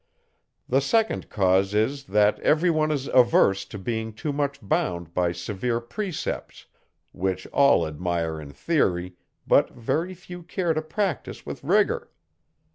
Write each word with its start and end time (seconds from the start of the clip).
The 0.67 0.81
second 0.81 1.29
cause 1.29 1.75
is, 1.75 2.05
that 2.05 2.39
every 2.39 2.71
one 2.71 2.89
is 2.89 3.05
averse 3.09 3.65
to 3.65 3.77
being 3.77 4.13
too 4.13 4.33
much 4.33 4.57
bound 4.59 5.13
by 5.13 5.31
severe 5.31 5.79
precepts, 5.79 6.65
which 7.11 7.45
all 7.53 7.85
admire 7.85 8.41
in 8.41 8.51
theory, 8.51 9.13
but 9.45 9.69
very 9.69 10.15
few 10.15 10.41
care 10.41 10.73
to 10.73 10.81
practice 10.81 11.45
with 11.45 11.63
rigour. 11.63 12.09